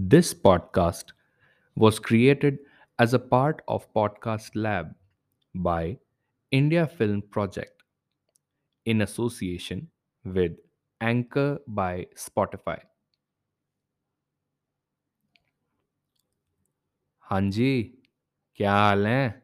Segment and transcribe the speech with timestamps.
[0.00, 1.06] This podcast
[1.74, 2.60] was created
[3.00, 4.94] as a part of Podcast Lab
[5.54, 5.98] by
[6.52, 7.82] India Film Project
[8.84, 9.90] in association
[10.24, 10.52] with
[11.00, 12.78] Anchor by Spotify.
[17.20, 17.82] हाँ जी
[18.56, 19.42] क्या हाल है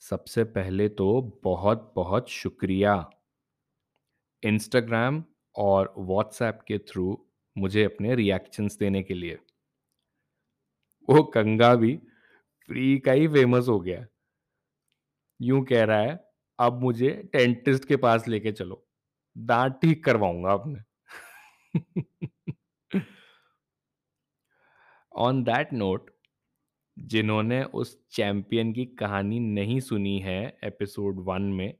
[0.00, 3.10] सबसे पहले तो बहुत बहुत शुक्रिया
[4.42, 5.24] इंस्टाग्राम
[5.56, 7.25] और व्हाट्सएप के थ्रू
[7.56, 9.38] मुझे अपने रिएक्शंस देने के लिए।
[11.08, 11.94] वो कंगा भी
[12.68, 14.06] फ्री का ही फ़ेमस हो गया।
[15.40, 16.18] यूँ कह रहा है,
[16.58, 18.82] अब मुझे डेंटिस्ट के पास लेके चलो।
[19.36, 20.80] दांत ठीक करवाऊँगा अपने।
[25.12, 26.10] ऑन दैट नोट
[26.96, 31.72] जिन्होंने उस चैंपियन की कहानी नहीं सुनी है एपिसोड वन में,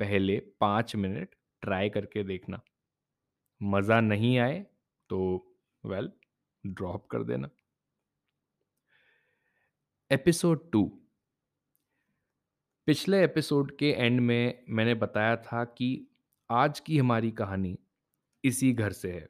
[0.00, 2.60] पहले पाँच मिनट ट्राई करके देखना।
[3.60, 4.64] मज़ा नहीं आए
[5.08, 5.50] तो
[5.84, 6.20] वेल well,
[6.66, 7.50] ड्रॉप कर देना।
[10.10, 11.00] एपिसोड टू
[12.86, 16.06] पिछले एपिसोड के एंड में मैंने बताया था कि
[16.50, 17.78] आज की हमारी कहानी
[18.44, 19.28] इसी घर से है।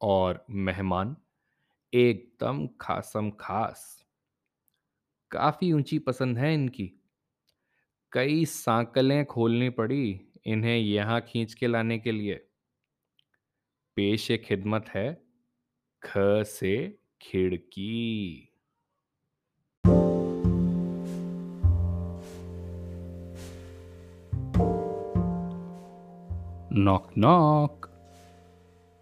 [0.00, 1.16] और मेहमान
[1.94, 4.06] एकदम खासम खास।
[5.30, 6.92] काफ़ी ऊँची पसंद है इनकी।
[8.12, 12.51] कई सांकलें खोलनी पड़ी इन्हें यहाँ खींच के लाने के लिए।
[13.96, 15.22] पेश खिदमत है,
[16.02, 16.12] ख
[16.42, 18.48] से खिड़की।
[26.72, 27.88] Knock knock.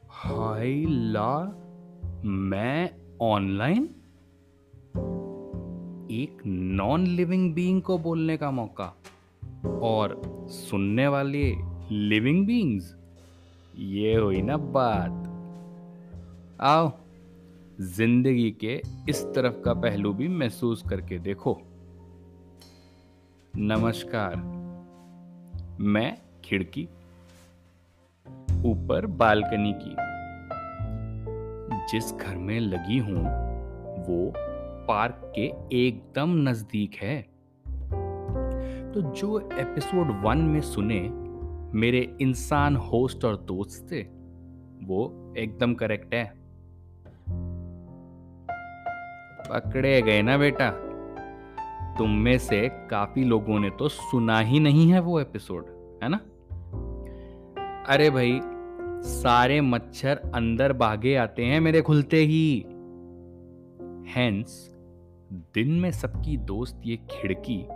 [0.08, 1.44] हाय ला,
[2.24, 2.90] मैं
[3.22, 3.84] ऑनलाइन?
[6.10, 8.96] एक नॉन लिविंग बीइंग को बोलने का मौका,
[9.82, 11.54] और सुनने वाले
[11.90, 12.99] लिविंग बीइंग्स
[13.80, 15.10] ये हुई ना बात।
[16.60, 16.92] आओ,
[17.80, 21.60] ज़िंदगी के इस तरफ़ का पहलू भी महसूस करके देखो।
[23.56, 24.36] नमस्कार,
[25.80, 26.88] मैं खिड़की,
[28.64, 29.96] ऊपर बालकनी की।
[31.92, 33.24] जिस घर में लगी हूँ,
[34.06, 34.32] वो
[34.88, 35.46] पार्क के
[35.86, 37.22] एकदम नज़दीक है।
[38.92, 41.19] तो जो एपिसोड वन में सुने
[41.74, 44.02] मेरे इंसान होस्ट और दोस्त थे।
[44.84, 46.34] वो एकदम करेक्ट है।
[49.50, 50.70] पकड़े गए ना बेटा।
[51.98, 55.66] तुम में से काफ़ी लोगों ने तो सुना ही नहीं है वो एपिसोड,
[56.02, 56.16] है ना?
[57.88, 58.40] अरे भाई,
[59.02, 62.60] सारे मच्छर अंदर भागे आते हैं मेरे खुलते ही।
[64.14, 64.76] हैंस
[65.32, 67.66] दिन में सबकी दोस्त ये खिड़की,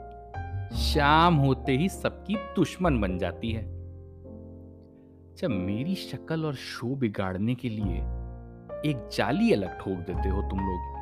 [0.76, 3.73] शाम होते ही सबकी दुश्मन बन जाती है।
[5.38, 7.96] जब मेरी शक्ल और शो बिगाड़ने के लिए
[8.90, 10.94] एक जाली अलग ठोक देते हो तुम लोग,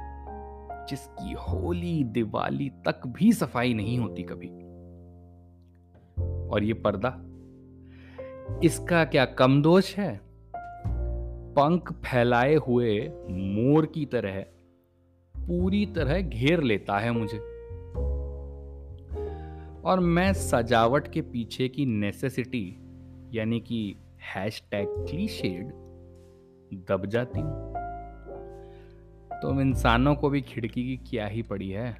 [0.88, 4.48] जिसकी होली दिवाली तक भी सफ़ाई नहीं होती कभी।
[6.48, 7.18] और ये पर्दा?
[8.64, 10.20] इसका क्या कम दोष है?
[11.54, 14.40] पंख फैलाए हुए मोर की तरह,
[15.36, 17.38] पूरी तरह घेर लेता है मुझे।
[19.84, 22.78] और मैं सजावट के पीछे की नेसेसिटी
[23.34, 25.68] यानी कि हैश टैग क्लीशेड
[26.88, 27.40] दब जाती
[29.42, 31.92] तुम इंसानों को भी खिड़की की क्या ही पड़ी है?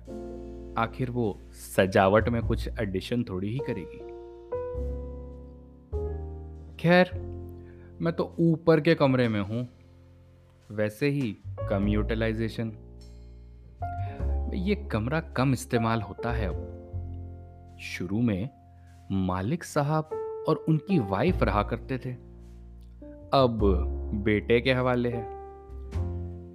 [0.79, 1.41] आखिर वो
[1.77, 3.99] सजावट में कुछ एडिशन थोड़ी ही करेगी।
[6.77, 7.11] खैर,
[8.01, 9.69] मैं तो ऊपर के कमरे में हूँ।
[10.71, 11.37] वैसे ही
[11.71, 12.73] कम यूटिलाइजेशन
[14.55, 18.51] ये कमरा कम इस्तेमाल होता है। अब शुरू में
[19.13, 22.13] मालिक साहब और उनकी वाइफ रहा करते थे।
[23.35, 23.61] अब
[24.15, 25.27] बेटे के हवाले है।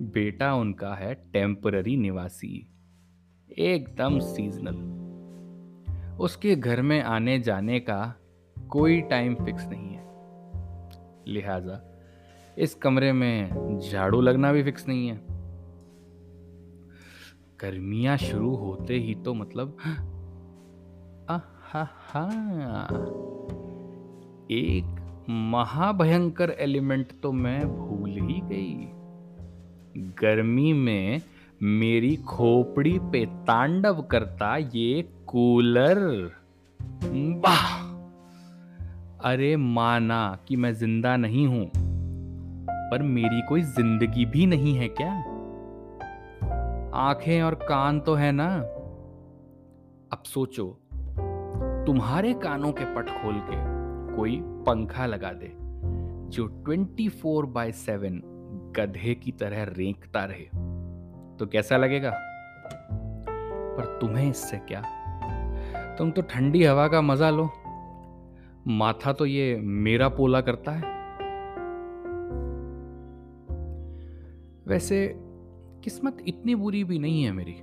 [0.02, 2.70] बेटा उनका है टेम्पररी निवासी।
[3.58, 4.98] एकदम सीजनल
[6.20, 8.16] उसके घर में आने जाने का
[8.70, 10.08] कोई टाइम फिक्स नहीं है।
[11.28, 12.00] लिहाजा,
[12.58, 13.50] इस कमरे में
[13.80, 15.18] झाड़ू लगना भी फिक्स नहीं है।
[17.62, 19.78] गर्मियाँ शुरू होते ही तो मतलब
[21.30, 22.88] हा।
[24.52, 28.88] एक महाभयंकर एलिमेंट तो मैं भूल ही गई।
[30.22, 31.22] गर्मी में
[31.62, 36.00] मेरी खोपड़ी पे तांडव करता ये कूलर।
[37.44, 37.76] बाह!
[39.32, 41.70] अरे माना कि मैं ज़िंदा नहीं हूँ,
[42.92, 45.14] पर मेरी कोई ज़िंदगी भी नहीं है क्या?
[47.00, 48.48] आँखें और कान तो है ना।
[50.14, 50.66] अब सोचो,
[51.88, 53.77] तुम्हारे कानों के पट खोल के
[54.18, 55.54] कोई पंखा लगा दे,
[56.30, 58.22] जो 24 फोर बाय सेवन
[58.78, 60.46] गधे की तरह रेंकता रहे।
[61.38, 62.12] तो कैसा लगेगा?
[63.78, 64.84] पर तुम्हें इससे क्या?
[65.96, 67.50] तुम तो ठंडी हवा का मज़ा लो।
[68.68, 70.98] माथा तो ये मेरा पोला करता है।
[74.68, 75.16] वैसे,
[75.84, 77.56] किस्मत इतनी बुरी भी नहीं है मेरी।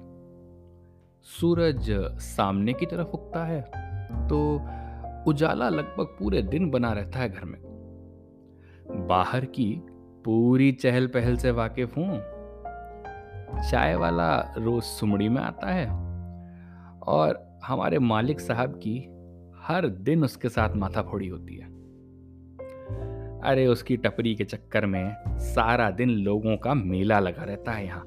[1.23, 1.91] सूरज
[2.21, 3.61] सामने की तरफ़ उगता है
[4.29, 4.61] तो
[5.27, 7.59] उजाला लगभग पूरे दिन बना रहता है घर में।
[9.07, 9.83] बाहर की
[10.25, 12.23] पूरी चहल पहल से वाकिफ हूँ।
[13.71, 15.91] चाय वाला रोज सुमड़ी में आता है
[17.01, 18.99] और हमारे मालिक साहब की
[19.57, 21.75] हर दिन उसके साथ माथा फोड़ी होती है।
[23.41, 28.05] अरे, उसकी टपरी के चक्कर में सारा दिन लोगों का मेला लगा रहता है यहाँ।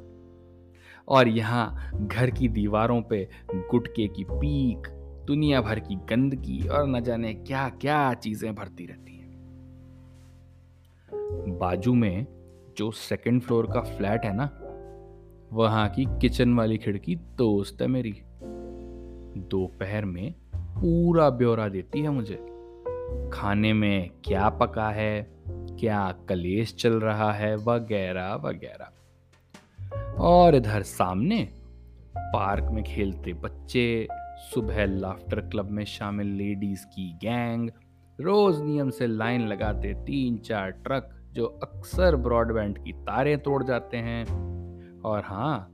[1.08, 4.97] और यहाँ घर की दीवारों पे गुटके की पीक
[5.28, 9.28] दुनिया भर की गंदगी और न जाने क्या क्या चीज़ें भरती रहती हैं।
[11.60, 12.28] बाजू में
[12.78, 14.50] जो सेकंड फ्लोर का फ्लैट है ना,
[15.54, 18.12] वहाँ की किचन वाली खिड़की दोस्त है मेरी।
[19.38, 22.36] दोपहर में पूरा ब्यौरा देती है मुझे।
[23.34, 28.90] खाने में क्या पका है, क्या कलेश चल रहा है वगैरह वगैरह।
[30.20, 31.50] और इधर सामने
[32.18, 34.08] पार्क में खेलते बच्चे
[34.38, 37.70] सुबह लाफ्टर क्लब में शामिल लेडीज़ की गैंग
[38.22, 43.98] रोज नियम से लाइन लगाते तीन चार ट्रक जो अक्सर ब्रॉडबैंड की तारें तोड़ जाते
[43.98, 44.26] हैं।
[45.02, 45.74] और हाँ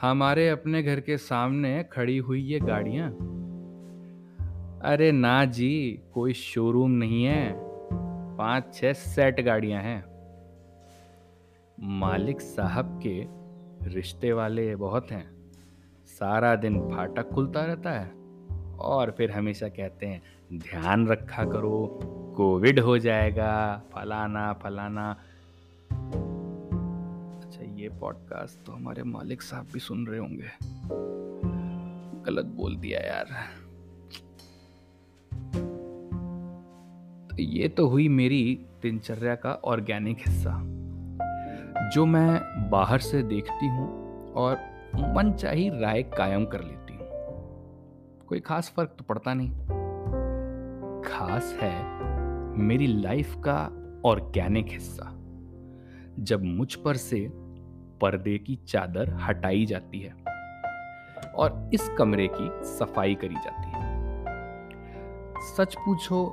[0.00, 3.10] हमारे अपने घर के सामने खड़ी हुई ये गाड़ियाँ।
[4.84, 7.54] अरे ना जी, कोई शोरूम नहीं है।
[8.36, 10.04] पाँच, छह सेट गाड़ियाँ हैं।
[11.80, 13.24] मालिक साहब के
[13.94, 15.39] रिश्ते वाले बहुत हैं।
[16.10, 18.20] सारा दिन फाटक खुलता रहता है।
[18.78, 20.22] और फिर हमेशा कहते हैं,
[20.52, 22.00] ध्यान रखा करो,
[22.36, 25.10] कोविड हो जाएगा, फलाना फलाना।
[27.40, 30.50] अच्छा ये पॉडकास्ट तो हमारे मालिक साहब भी सुन रहे होंगे।
[32.22, 33.26] गलत बोल दिया यार।
[37.30, 40.60] तो ये तो हुई मेरी दिनचर्या का ऑर्गेनिक हिस्सा,
[41.94, 42.40] जो मैं
[42.70, 43.88] बाहर से देखती हूँ
[44.32, 47.08] और मन चाही राय कायम कर लेती हूँ।
[48.28, 49.50] कोई खास फ़र्क तो पड़ता नहीं।
[51.02, 51.74] खास है
[52.58, 53.58] मेरी लाइफ का
[54.04, 55.04] ऑर्गेनिक हिस्सा।
[56.18, 57.28] जब मुझ पर से
[58.00, 60.12] पर्दे की चादर हटाई जाती है
[61.34, 63.88] और इस कमरे की सफ़ाई करी जाती है।
[65.56, 66.24] सच पूछो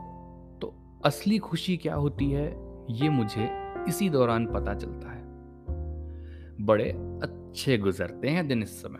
[0.61, 0.73] तो
[1.05, 2.45] असली खुशी क्या होती है,
[2.89, 3.49] ये मुझे
[3.87, 5.25] इसी दौरान पता चलता है।
[6.65, 6.93] बड़े
[7.57, 8.99] अच्छे गुजरते हैं दिन इस समय।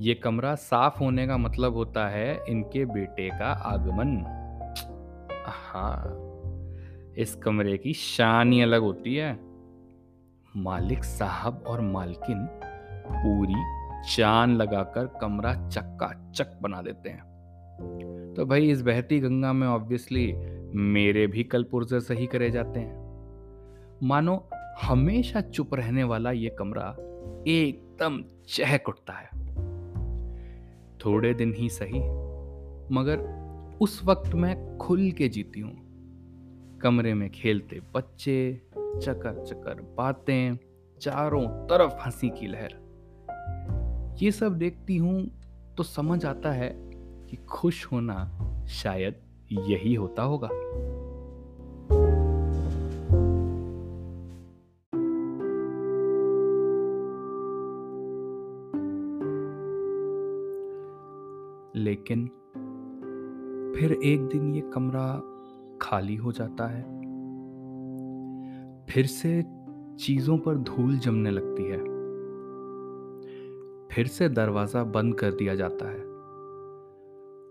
[0.00, 4.24] ये कमरा साफ़ होने का मतलब होता है इनके बेटे का आगमन।
[5.46, 6.04] हा,
[7.18, 9.38] इस कमरे की शान ही अलग होती है।
[10.56, 12.48] मालिक साहब और मालकिन
[13.12, 13.54] पूरी
[14.14, 17.22] चाँद लगाकर कमरा चक्का चक बना देते हैं।
[18.36, 20.32] तो भाई इस बहती गंगा में ऑब्वियसली
[20.74, 22.96] मेरे भी कल पुर्जे सही करे जाते हैं।
[24.02, 24.48] मानो
[24.82, 26.96] हमेशा चुप रहने वाला ये कमरा
[27.46, 29.28] एकदम चहक उठता है।
[30.98, 32.00] थोड़े दिन ही सही,
[32.94, 33.18] मगर
[33.80, 35.92] उस वक्त मैं खुल के जीती हूँ।
[36.78, 40.58] कमरे में खेलते बच्चे चकर चकर बातें,
[41.00, 42.82] चारों तरफ़ हँसी की लहर।
[44.22, 45.30] ये सब देखती हूँ
[45.76, 46.70] तो समझ आता है
[47.30, 49.14] कि खुश होना शायद
[49.52, 50.48] यही होता होगा।
[61.82, 62.26] लेकिन
[63.76, 65.22] फिर एक दिन ये कमरा
[65.82, 66.82] खाली हो जाता है।
[68.86, 69.44] फिर से
[69.98, 71.78] चीज़ों पर धूल जमने लगती है।
[73.88, 76.04] फिर से दरवाज़ा बंद कर दिया जाता है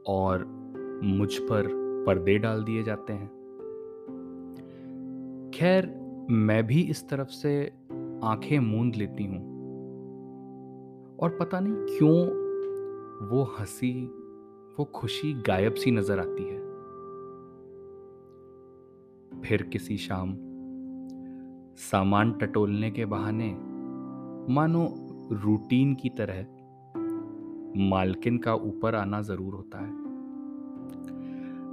[0.07, 0.45] और
[1.03, 1.67] मुझ पर
[2.07, 3.27] पर्दे डाल दिए जाते हैं।
[5.55, 5.87] खैर,
[6.31, 7.71] मैं भी इस तरफ़ से
[8.23, 9.51] आँखें मूंद लेती हूँ।
[11.19, 12.41] और पता नहीं क्यों
[13.29, 14.20] वो हँसी
[14.79, 16.59] वो खुशी गायब सी नज़र आती है।
[19.41, 20.35] फिर किसी शाम,
[21.77, 23.49] सामान टटोलने के बहाने,
[24.53, 26.41] मानो रूटीन की तरह,
[27.89, 29.91] मालकिन का ऊपर आना ज़रूर होता है।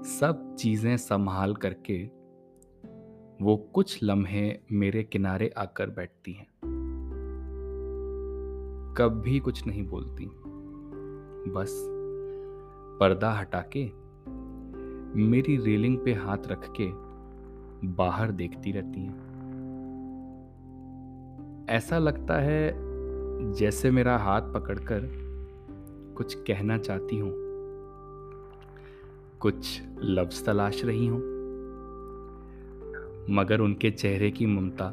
[0.03, 2.05] सब चीज़ें संभाल करके,
[3.45, 6.47] वो कुछ लम्हे मेरे किनारे आकर बैठती हैं।
[8.99, 10.27] कभी कुछ नहीं बोलती।
[11.53, 11.98] बस
[13.01, 13.91] पर्दा हटा के
[15.21, 16.89] मेरी रेलिंग पे हाथ रख के
[17.89, 19.29] बाहर देखती रहती हैं।
[21.69, 22.75] ऐसा लगता है
[23.53, 25.01] जैसे मेरा हाथ पकड़कर
[26.17, 27.33] कुछ कहना चाहती हूँ।
[29.41, 31.21] कुछ लफ्ज तलाश रही हूँ।
[33.31, 34.87] मगर उनके चेहरे की ममता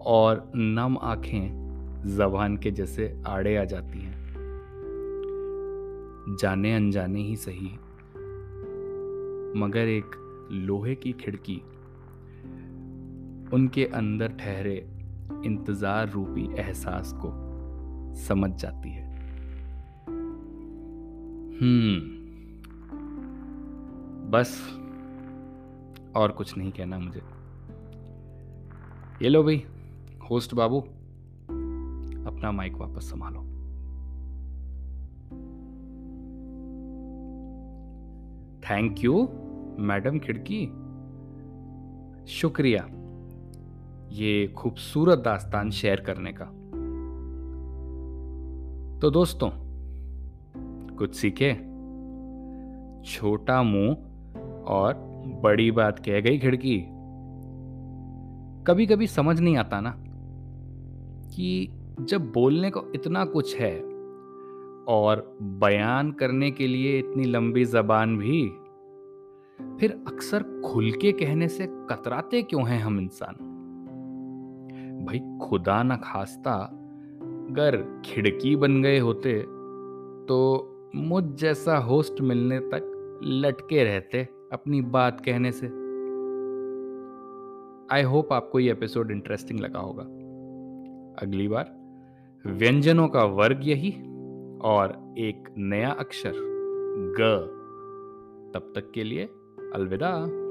[0.00, 1.68] और नम आँखें
[2.16, 4.17] जबान के जैसे आड़े आ जाती हैं।
[6.28, 7.68] जाने अनजाने ही सही
[9.60, 10.10] मगर एक
[10.52, 11.56] लोहे की खिड़की,
[13.52, 14.76] उनके अंदर ठहरे
[15.44, 17.32] इंतज़ार रूपी एहसास को
[18.14, 19.06] समझ जाती है।
[21.58, 22.18] हम्म
[24.30, 24.78] बस
[26.16, 27.22] और कुछ नहीं कहना मुझे।
[29.22, 29.64] ये लो भाई,
[30.30, 30.80] होस्ट बाबू,
[32.30, 33.57] अपना माइक वापस संभालो।
[38.70, 39.28] थैंक यू
[39.78, 40.66] मैडम खिड़की।
[42.26, 42.88] शुक्रिया,
[44.10, 46.44] ये खूबसूरत दास्तान शेयर करने का।
[48.98, 49.50] तो दोस्तों,
[50.96, 51.54] कुछ सीखे।
[53.04, 53.94] छोटा मुँह
[54.64, 54.94] और
[55.42, 56.84] बड़ी बात कह गई खिड़की।
[58.64, 59.94] कभी कभी समझ नहीं आता ना
[61.30, 63.97] कि जब बोलने को इतना कुछ है
[64.88, 68.48] और बयान करने के लिए इतनी लंबी जबान भी।
[69.80, 73.34] फिर अक्सर खुल के कहने से कतराते क्यों हैं हम इंसान?
[75.06, 76.54] भाई, खुदा न खास्ता,
[77.50, 79.44] अगर खिड़की बन गए होते
[80.28, 80.38] तो
[80.94, 85.66] मुझ जैसा होस्ट मिलने तक लटके रहते अपनी बात कहने से।
[87.94, 90.02] आई होप आपको ये एपिसोड इंटरेस्टिंग लगा होगा।
[91.22, 91.74] अगली बार,
[92.46, 93.90] व्यंजनों का वर्ग यही।
[94.62, 96.32] और एक नया अक्षर
[97.20, 97.54] ग।
[98.54, 99.24] तब तक के लिए
[99.74, 100.44] अलविदा।